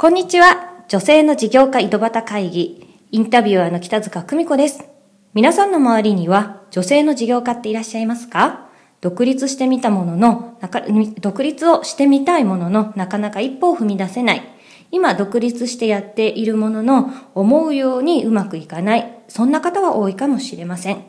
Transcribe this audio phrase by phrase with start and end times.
[0.00, 0.84] こんにちは。
[0.86, 4.84] 女性の事業家井戸端会議、インタビュアーの北塚久美子です。
[5.34, 8.68] 皆さんの周りには女性の事業家っていらっしゃいますか？
[9.00, 10.56] 独立してみたものの、
[11.20, 14.42] 独立をしてみたいものの、なかなか一歩を踏み出せない。
[14.92, 19.18] 今独立してやっているものの、思うようにうまくいかない。
[19.26, 21.02] そんな方は多いかもしれません。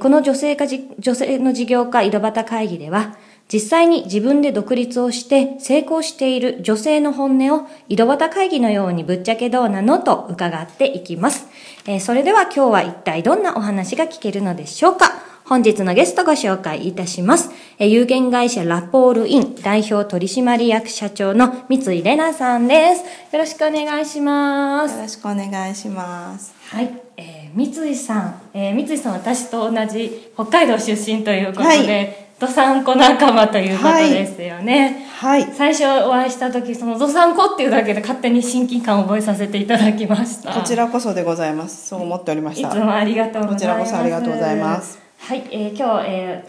[0.00, 3.16] この女性か女性の事業家井戸端会議では、
[3.50, 11.46] 実際に自分で独立をして成功している女性の本音を井戸端会議のようにぶっちゃけどうなのと伺っていきます。
[11.86, 17.50] えー、それでは今日は一体どんなお話が聞けるのでしょうか本日のゲストご紹介いたします。
[17.78, 23.02] えー、有限会社ラポールイン代表取締役社長の三井玲奈さんです。
[23.34, 24.96] よろしくお願いします。
[24.96, 26.54] よろしくお願いします。
[26.68, 27.00] はい。
[27.16, 35.06] えー、三井さん、えー、三井さん私と同じ北海道出身ということで、はいどさんこ仲間ということですよね。
[35.16, 35.42] はい。
[35.42, 40.52] はい、最初お会いした時、そのどさんこっていうだけで勝手に親近感を覚えさせていただきました。
[40.52, 41.88] こちらこそでございます。
[41.88, 42.68] そう思っておりました。
[42.68, 43.54] いつもありがとうございます。
[43.54, 44.98] こちらこそありがとうございます。
[45.18, 46.44] はい、えー、今日、え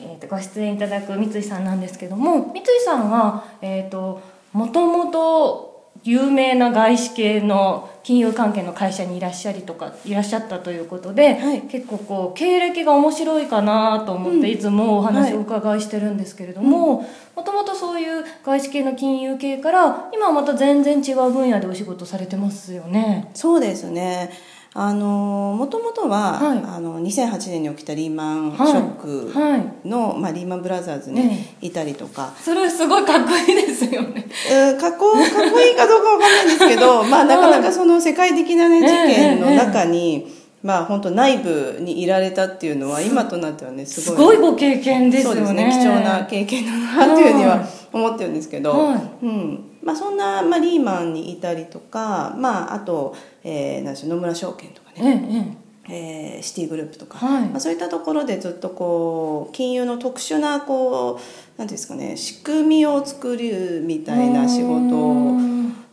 [0.00, 4.20] ーえーと、ご出演いただく三井さんなんですけども三井さんは、えーと
[4.52, 23.30] もともと有名な外資系の金融関係の会社にいらっしゃりとかいらっしゃったということで、はい、結構こう経歴が面白いかなと思っていつもお話をお伺いしてるんですけれどももともとそういう外資系の金融系から今はまた全然違う分野でお仕事されてますよね。
[23.34, 24.30] そうですね
[24.74, 30.12] あのもともとは、はい、あの2008年に起きたリーマンショックの、はい。
[30.12, 34.26] はい、まあ、リーマンブラザーズにいたりとか、それすごいかっこいいですよね、
[34.72, 44.16] うん、かっこかっこいいかどうかわかんないんですけど、 まあ、なかなかその世界的な、ね、事件の中に、まあ本当内部にいられたっていうのは今となってはねすごい。
[44.16, 45.40] すごいご経験ですよね。
[45.40, 55.56] そうですね貴重な経験だなっていうふうには思ってるんですけど、うんまあ、そんな、まあ、リーマンにいたりとか、まあ、あと、えー、なんでしょう野村証券とかね、
[55.88, 61.18] えええー、シティグループとか、はい、まあ、そういったところでずっとこう金融の特殊なこ
[61.56, 65.38] うなんですかね仕組みを作るみたいな仕事を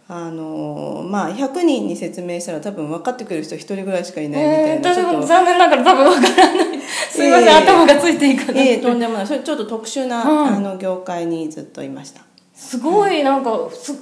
[0.09, 6.81] あのまあ100人に説明したら多分分かってくれる人1人ぐらいしかいないみたいな、えー、残念ながら多分分からない。
[6.81, 9.27] すいません、えー、頭がついていかないええー、とんでもない。
[9.27, 12.21] それちょっと特殊な、うん、あの業界にずっといました
[12.55, 13.93] すごいなんかす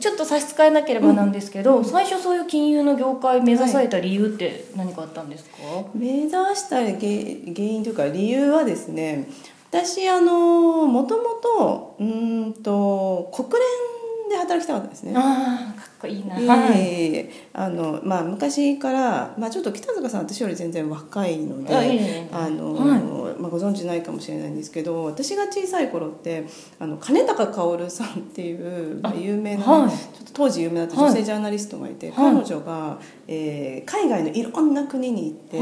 [0.00, 9.28] ちょっと差し支えなければなんですけど、うん、最初そういう金融の業界目指された理由って何かあったんですか、はい、目指した原因というか理由はですね
[9.70, 15.12] 私あのもともとうんと国連で働きたかったですね。
[15.16, 16.34] あかっこいいな。
[16.34, 26.46] はい、あのまあ昔からまあちょっと北塚さん私より全然若いので、あの、はい、まあご存知ないかもしれないんですけど、私が小さい頃って
[26.78, 32.98] あの金高薫さんっていうまあ有名な、はい、ちょっと当時有名だった女性ジャーナリストがいて、彼女が、
[33.28, 35.60] えー、海外のいろんな国に行って、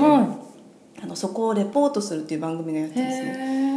[1.02, 3.71] あのそこをレポートするっていう番組がやってですね。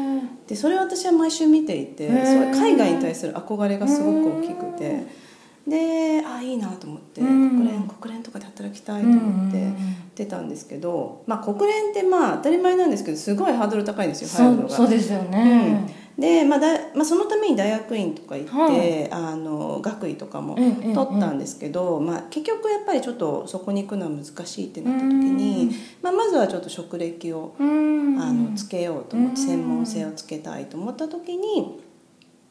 [0.47, 5.25] でそれを私は毎週見ていて海外に対する憧れがすごく大きくて。
[5.67, 9.67] であいいなと思って国連国連とかで働きたいと思って
[10.13, 14.69] 出たんですけど、まあ、国連ってまあ当たり前なんですけどすごいハードル高いんですよ入るのが。
[14.69, 25.71] そうですよね、うんで、まあだまあ、そのために大学院とか行って、はい、あの学位とかも取ったんですけど、まあ、結局やっぱりちょっとそこに行くのは難しいってなった時に、
[26.01, 31.81] まあ、まずはちょっと職歴をあのつけようと思って専門性をつけたいと思った時に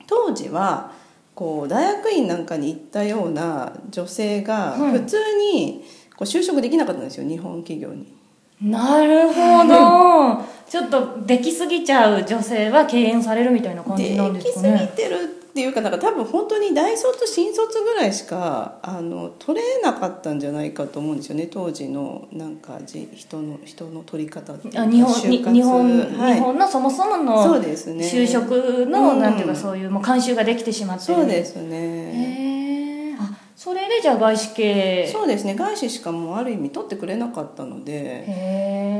[0.06, 0.92] 当時は
[1.34, 5.16] こう大学院なんかに行ったような女性が普通
[5.52, 5.84] に
[6.16, 8.14] こう就職できなかったんですよ日本企業に。
[8.64, 10.54] なるほど。
[10.68, 14.72] ちょっとできすぎちゃう女性は敬遠されるみたいな感じなんですかね。
[14.72, 21.46] できすぎてるっていうかなんか多分本当に大卒新卒ぐらいしかあの取れなかったんじゃないかと思うんですよね。
[21.46, 31.04] 当時のなんかじ人の人の取り方ってあ日本日本、はい、日本のそもそものそうです、ね、就職の、うん、なんていうかそういうもう慣習ができてしまって。
[31.04, 31.60] そうですね。
[31.62, 32.33] それで
[34.04, 35.08] じゃあ外資系。
[35.10, 35.54] そうですね。
[35.54, 38.22] 外資しかもある意味取ってくれなかったので。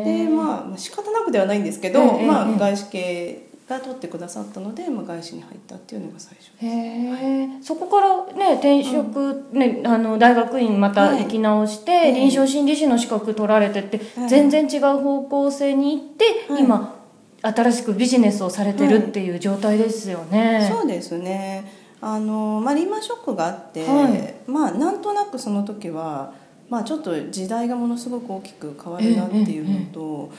[0.03, 16.25] でまあ仕方なくではないんですけど、まあ、外資系が取ってくださったので、まあ、外資に入ったっていうのが最初です、はい、そこからね転職、うん、ね、あの大学院また行き直して、はい、臨床心理士の資格取られてって、はい、全然違う方向性に行って、
[16.59, 16.97] 今
[17.43, 20.67] 新しくビジネスをされてるっていう状態ですよね。
[20.73, 26.35] そうですねあの、まあ、リーマンショックがあって、はい、まあなんとなくその時は、
[26.69, 30.31] まあ、ちょっと時代がものすごく大きく変わるなっていうのと、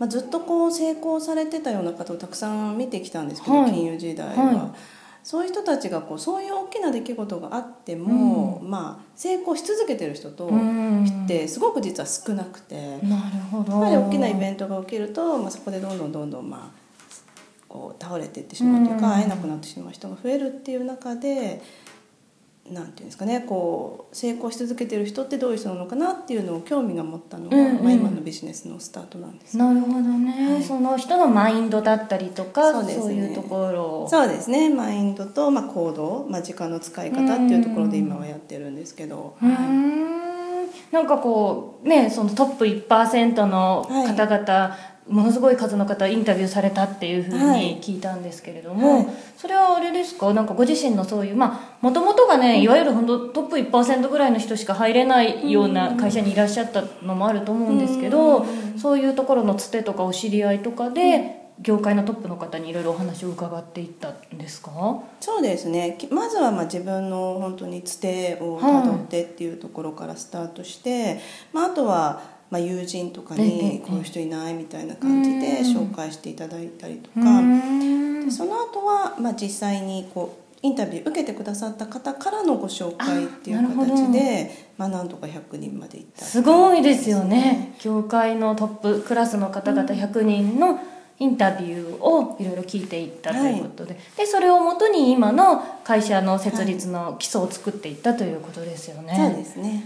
[0.00, 4.44] まあ、ずっとこう成功されてたような方をたくさん見てきたんですけど、はい、金融時代は。
[4.44, 4.56] はい。
[5.22, 13.72] そういう人たちがこうそういう大きな出来事があっても、うん、まあ、成功し続けてる人とってすごく実は少なくて、なるほど。
[13.72, 16.81] やっぱり大きなイベントが起きると、まあ、そこでどんどんどんどん、まあ、
[17.72, 21.62] こう倒れていってしまうというか、会えなくなってしまう人が増えるっていう中で。
[22.70, 34.72] なんていうんですかねこう成功し続けてる人ってどういう人なのかなっていうのを興味が持ったのが、うんうん、まあ、今のビジネスのスタートなんです、なるほどね、はい、その人のマインドだったりとかそう、ね,、いうところそうですね。
[34.72, 49.04] マインドと、まあ、行動、まあ、時間の使い方っていうところで今はやってるんですけど、はい、なんかこうねそのトップ1%の方々、はいものすごい数の方インタビューされたっていうふうに聞いたんですけれども、はい。
[49.06, 50.32] はい、それはあれですか？
[50.32, 58.46] なんかご自身のそういうまあもともとがねいわゆる本当トップ1%ぐらいの人しか入れないような会社にいらっしゃったのもあると思うんですけど、
[58.76, 65.02] そういうところのつてとかお知り合いとかで、業界のトップの方にいろいろお話を伺っていったんですか？
[65.20, 65.98] そうですね。
[66.10, 71.20] まずはまあ自分の本当につてをたどってっていうところからスタートして、
[71.52, 72.22] まあ、あとは
[72.52, 77.40] まあ、友人とかにこういう人いないみたいな感じで紹介していただいたりとか。
[78.24, 87.74] でその後はまは実際にこうインタビュー受けてくださった方からのご紹介っていう形でまあ、なんとか100人までいったすごいですよね。
[87.82, 90.78] 業界のトップクラスの方々100人の
[91.18, 93.94] インタビューをいろいろ聞いていったということで。
[93.94, 99.14] はい、でそれをもとに今の会社の設立の基礎を作っていったということですよね。
[99.16, 99.84] そうですね、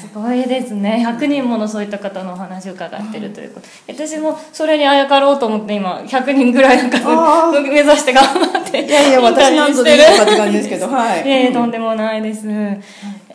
[0.00, 1.04] すごいですね。
[1.06, 12.46] 100人ものそういった方のお話を伺ってるということ、私もそれにあやかろうと思って今100人ぐらいの数目指して頑張っていやいや私なんとでいいのかって感じですけどはい、 えー、とんでもないです、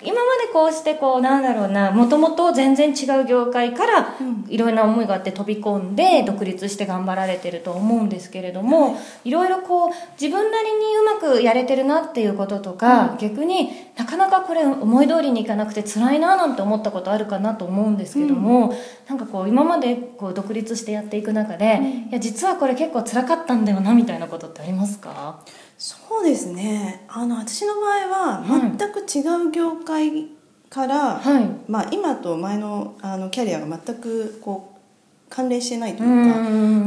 [0.06, 4.16] 今までこうしてこうなんだろうなもともと全然違う業界から
[4.48, 9.90] いろいろな思いがあって飛び込んで独立して頑張られてると思うんですけれどもいろいろこう
[10.22, 18.76] 自分なりにうまくやれてるなっていうこととか、うん、逆になかなかこれ思い通りにいかなくて辛いななんて思ったことあるかなと思うんですけども、うん、
[19.08, 25.40] なんかこう今までこう独立してやっていく中で、うん、いや実はこれ結構辛かったんだよなみたいなことってありますか？
[25.86, 27.06] そうですね。
[27.08, 30.30] あの私の場合は全く違う業界
[30.68, 36.40] から、はい、まあ、今と前のあのキャリアが全くこう関連してないというか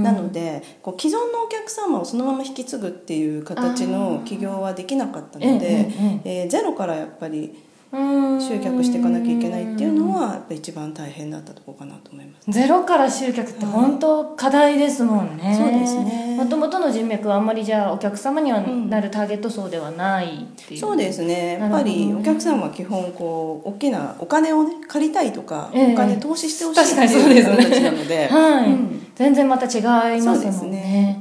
[0.02, 5.88] なのでこう既存のお客様をそのまま引き継ぐっていう形の起業はできなかったので、
[6.24, 7.54] えー、ゼロからやっぱり
[7.90, 16.37] 集客していかなきゃいけないっていうのはやっぱ一番大変だったところかなと思います、ゼロから集客って本当課題ですもんね、そうですね。
[16.37, 21.58] もともとの人脈はあんまりじゃあお客様にはなるターゲット層ではないっていう、そうですね。
[21.58, 29.81] やっぱりお客様は基本こう大きなお金をね借りたいとか、お金投資してほしいっていう人たちなので、はい、うん、全然また違
[30.19, 31.18] いますもんね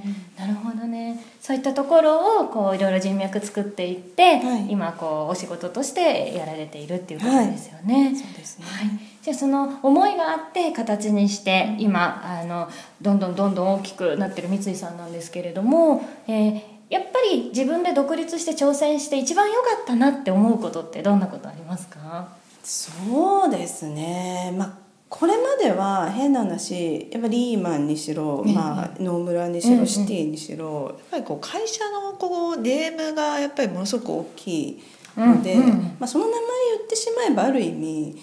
[1.48, 8.08] そういったところをこういろいろ人脈作っていって、はい、今こうお仕事としてやられているっていうことですよね。
[8.08, 8.90] はい、そうですね、はい、
[9.22, 12.68] じゃあその思いがあって形にして今あの
[13.02, 22.28] どんどんどんどん大きくなってる三井さんなんですけれども、えー、やっぱり自分で独立して挑戦して一番良かったなって思うことってどんなことありますか？
[22.62, 34.84] そうですね、まあこれまでは変な話やっぱリーマンにしろ、まあ、野村にしろ、シティにしろやっぱりこう会社のこうネームがやっぱりものすごく大きい
[35.16, 36.42] ので、まあ、その名前
[36.78, 38.18] 言ってしまえばある意味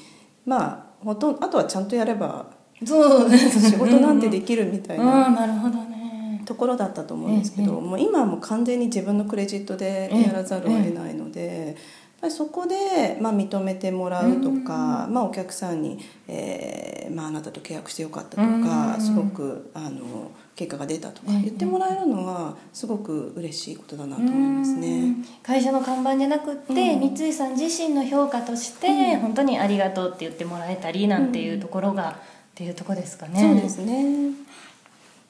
[0.44, 2.46] まあほとんあとはちゃんとやれば
[2.84, 5.30] そう仕事なんてできるみたいな。
[5.30, 6.42] なるほどね。
[6.44, 11.76] ところだったと思うんですけど、もう今はもう完全に自分のクレジットでやらざるを得ないので、
[12.24, 25.16] ぱりそこで、まあ、認めてもらうとか、まあ、お客さんに、えーまあ、あなたと契約してよかったとか、すごくあの結果が出たとか言ってもらえるのはすごく嬉しいことだなと思いますね。
[25.42, 32.14] 会社の看板じゃなくって、三井さん自身の評価として、本当にありがとうって言ってもらえたりなんていうところが、っ
[32.54, 33.40] ていうとこですかね。
[33.40, 34.30] そうですね。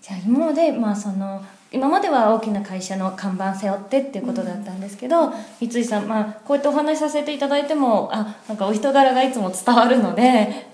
[0.00, 1.42] じゃあ今まで、まあ、その
[1.74, 10.68] 今までは大きな会社の看板背負ってっていうことだったんですけど、うん、三井さん、まあ、こうやってお話しさせていただいてもあなんかお人柄がいつも伝わるので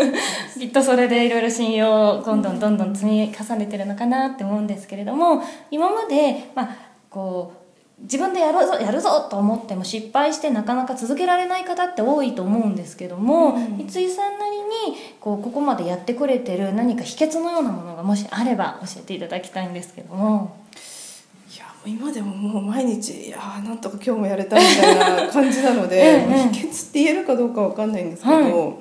[0.58, 6.68] きっとそれでいろいろ信用をどんどんどんどん積み重ねてるのかなって思うんですけれども今まで、まあ、
[7.10, 7.65] こう
[7.98, 20.56] 自分でやるぞやるぞと思っても失敗してなかなか続けられない方って多いと思うんですけども、うん、三井さんなりにこうここまでやってくれてる何か秘訣のようなものがもしあれば教えていただきたいんですけども。
[21.50, 28.74] いや今でももう毎日いやなんとか今日もやれたみたいな感じなので、 秘訣って言えるかどうかわかんないんですけど、はい、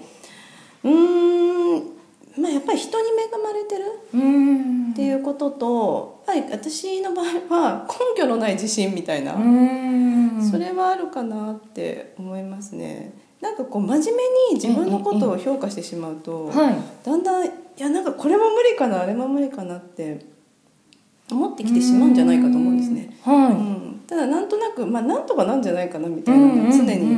[0.83, 1.34] うん
[2.37, 4.91] まあ、やっぱり人に恵まれてるうん。
[4.91, 10.51] っていうこととやっぱり私の場合は根拠のない自信みたいな、うん。
[10.51, 13.13] それはあるかなって思いますね。
[13.41, 14.11] なんかこう真面目
[14.51, 16.75] に自分のことを評価してしまうと、はい。
[17.03, 20.25] だんだんいやなんかこれも無理かなあれも無理かなって
[21.29, 27.17] 思ってきてしまうんじゃないかと思うんですね、はうん、ただなんとなくまあなんとかなんじゃないかなみたいなのが常に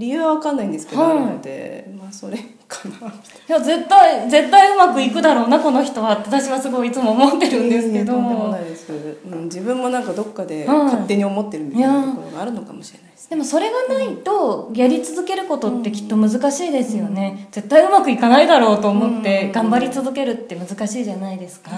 [0.00, 1.20] 理由は分かんないんですけど、はい。
[1.20, 3.08] のでまあそれかな。
[3.08, 3.12] い
[3.46, 8.14] や絶対絶対うまくいくだろうなこの人はって私はすごいいつも思ってるんですけど。
[8.14, 8.56] とん
[9.32, 10.78] うん、自分もなんかどっかではい。
[10.84, 13.30] 勝手に思ってるみたいなところがあるのかもしれないですね。
[13.30, 21.70] でもそれがないとやり続けることってきっと難しいですよね、絶対うまくいかないだろうと思って頑張り続けるって難しいじゃないですか、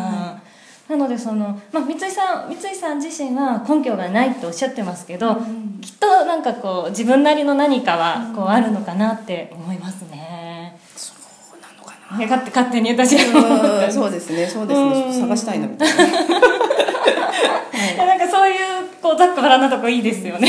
[0.89, 5.37] なのでその、まあ、三井さん三井さん自身は根拠がないっておっしゃってますけど、
[5.83, 11.13] きっとなんかこう自分なりの何かはこうあるのかなって思いますね、そ
[11.57, 12.19] うなのかな。
[12.19, 13.99] ね勝手勝手に私が思ったんです。
[13.99, 15.21] うんそうですねそうですね。
[15.21, 16.05] 探したいなみたいな。
[16.05, 16.09] い
[17.99, 20.49] やなんかそういうこうざっくばらんなとこいいですよね。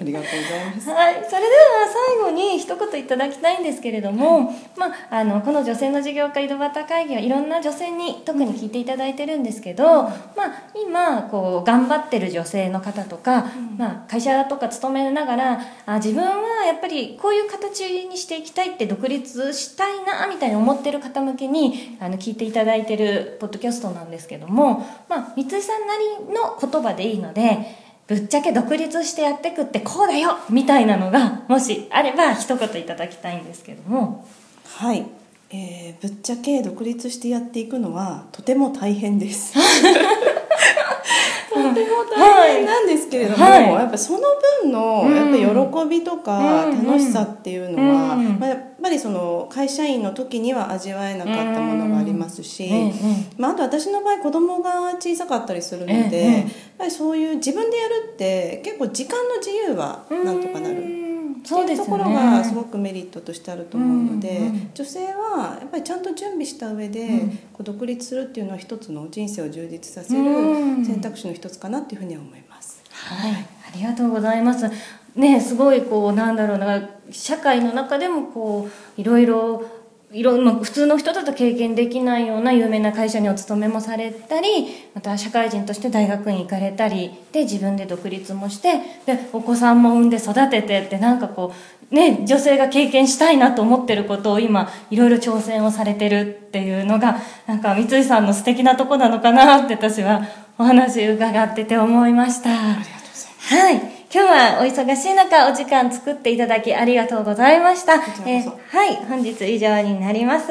[0.00, 0.90] ありがとうございます。
[0.90, 1.42] はい、それでは
[2.14, 10.12] 最後に一言いただきたいんですけれども、まあ、あのこの女性の事業家井戸端会議はいろんな女性に特に聞いていただいてるんですけど、まあ、
[10.74, 16.32] 今こう頑張ってる女性の方とか、まあ、会社とか勤めながらあ自分は
[16.64, 27.58] やっぱりこういう形にしていきたいって独立したいなみたいに思ってる方向けにあの聞いていただいてるポッドキャストなんですけども、まあ、三井さんなりの言葉でいいので
[28.06, 34.26] ぶっちゃけ独立してやってくってこうだよみたいなのがもしあれば一言いただきたいんですけども。
[34.76, 35.06] はい、
[35.50, 39.54] えーぶっちゃけ独立してやっていくのはとても大変です
[41.50, 43.72] とても大変なんですけれども、はい。
[43.72, 44.20] やっぱその
[44.62, 45.16] 分のうん。
[45.16, 46.86] やっぱ喜びとかうん。
[46.86, 48.38] 楽しさっていうのは、うん。
[48.38, 52.86] まあ、やっぱりその会社員の時には味わえなかったものがありますし、うん。
[52.86, 52.92] うん。
[53.36, 56.32] まあ、あと私の場合子供が小さかったりするので、ええ。
[56.38, 56.46] やっ
[56.78, 60.99] ぱりそういう自分でやるって結構時間の自由はなんとかなる。
[61.40, 67.30] っていうところがすごくメリットとしてあると思うので、うんうん女性はやっぱりちゃんと準備した上で、うん。
[67.30, 70.80] こう独立するっていうのは一つの人生を充実させうん。
[70.82, 72.82] る選択肢の一つかなっていうふうには思います。
[72.90, 74.70] はい、ありがとうございます。
[75.16, 79.64] ね、すごいこうなんだろうな社会の中でもこういろいろ
[80.12, 91.54] いろまあ普通の人だと経験できないような有名な会社にお勤めもされたりまた社会人として大学院行かれたりで自分で独立もしてでお子さんも産んで育ててってなんかこ
[91.92, 100.22] うね女性が経験したいなと思ってることを今いろいろ挑戦をされてるっていうのがなんか三井さんの素敵なとこなのかなって私は
[100.58, 102.50] お話伺ってて思いました。
[102.50, 103.54] ありがとうございます。
[103.54, 103.99] はい。
[104.12, 108.00] 今日はお忙しい中お時間作っていただきありがとうございました。
[108.00, 108.96] こちらこそはい。
[109.06, 110.48] 本日以上になります。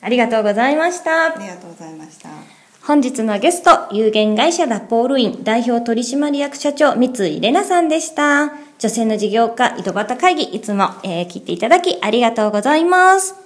[0.00, 1.38] ありがとうございましたあ。
[1.38, 2.30] りがとうございました。
[2.82, 8.52] 本日のゲスト、有限会社ダポールイン代表取締役社長三井玲奈さんでした。
[8.78, 13.45] 女性の事業家井戸端会議いつも、えー聞いていただきありがとうございます。